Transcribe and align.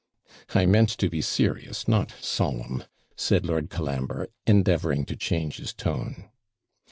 'I 0.55 0.65
meant 0.65 0.89
to 0.97 1.11
be 1.11 1.21
serious, 1.21 1.87
not 1.87 2.11
solemn,' 2.19 2.85
said 3.15 3.45
Lord 3.45 3.69
Colambre, 3.69 4.29
endeavouring 4.47 5.05
to 5.05 5.15
change 5.15 5.57
his 5.57 5.75
tone. 5.75 6.27